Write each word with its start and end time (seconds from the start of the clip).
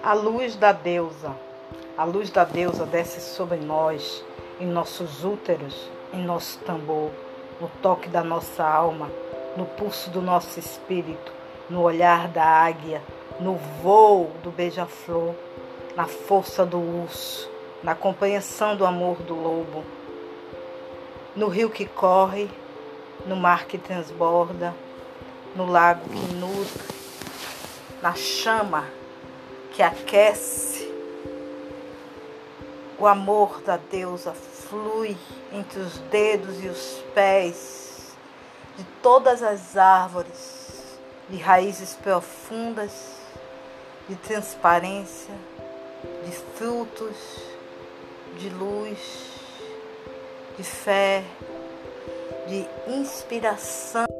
A 0.00 0.14
luz 0.14 0.54
da 0.54 0.70
deusa, 0.70 1.34
a 1.96 2.04
luz 2.04 2.30
da 2.30 2.44
deusa 2.44 2.86
desce 2.86 3.20
sobre 3.20 3.56
nós, 3.56 4.24
em 4.60 4.66
nossos 4.66 5.24
úteros, 5.24 5.90
em 6.12 6.22
nosso 6.22 6.60
tambor, 6.60 7.10
no 7.60 7.68
toque 7.82 8.08
da 8.08 8.22
nossa 8.22 8.64
alma, 8.64 9.10
no 9.56 9.66
pulso 9.66 10.08
do 10.10 10.22
nosso 10.22 10.60
espírito, 10.60 11.32
no 11.68 11.82
olhar 11.82 12.28
da 12.28 12.44
águia, 12.44 13.02
no 13.40 13.56
voo 13.82 14.30
do 14.44 14.52
beija-flor, 14.52 15.34
na 15.96 16.06
força 16.06 16.64
do 16.64 16.78
urso, 16.78 17.50
na 17.82 17.96
compreensão 17.96 18.76
do 18.76 18.86
amor 18.86 19.16
do 19.22 19.34
lobo, 19.34 19.84
no 21.34 21.48
rio 21.48 21.70
que 21.70 21.86
corre, 21.86 22.48
no 23.26 23.34
mar 23.34 23.66
que 23.66 23.76
transborda, 23.76 24.72
no 25.56 25.66
lago 25.66 26.08
que 26.08 26.34
nutre, 26.34 26.84
na 28.00 28.14
chama 28.14 28.84
que 29.78 29.82
aquece. 29.84 30.92
O 32.98 33.06
amor 33.06 33.62
da 33.62 33.76
deusa 33.76 34.32
flui 34.32 35.16
entre 35.52 35.78
os 35.78 35.98
dedos 36.10 36.64
e 36.64 36.66
os 36.66 37.04
pés 37.14 38.16
de 38.76 38.82
todas 39.00 39.40
as 39.40 39.76
árvores, 39.76 40.98
de 41.28 41.36
raízes 41.36 41.94
profundas, 41.94 42.90
de 44.08 44.16
transparência, 44.16 45.34
de 46.24 46.32
frutos, 46.32 47.16
de 48.36 48.50
luz, 48.50 48.98
de 50.56 50.64
fé, 50.64 51.22
de 52.48 52.66
inspiração. 52.88 54.17